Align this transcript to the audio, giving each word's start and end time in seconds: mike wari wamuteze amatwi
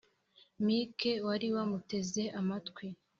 mike 0.65 1.07
wari 1.25 1.47
wamuteze 1.55 2.23
amatwi 2.39 2.85